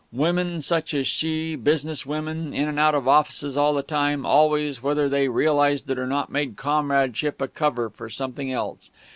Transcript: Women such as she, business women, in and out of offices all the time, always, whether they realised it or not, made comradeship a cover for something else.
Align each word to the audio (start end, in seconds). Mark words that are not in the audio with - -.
Women 0.13 0.63
such 0.63 0.95
as 0.95 1.05
she, 1.05 1.55
business 1.55 2.07
women, 2.07 2.55
in 2.55 2.67
and 2.67 2.79
out 2.79 2.95
of 2.95 3.07
offices 3.07 3.55
all 3.55 3.75
the 3.75 3.83
time, 3.83 4.25
always, 4.25 4.81
whether 4.81 5.07
they 5.07 5.27
realised 5.27 5.91
it 5.91 5.99
or 5.99 6.07
not, 6.07 6.31
made 6.31 6.57
comradeship 6.57 7.39
a 7.39 7.47
cover 7.47 7.87
for 7.87 8.09
something 8.09 8.51
else. 8.51 8.89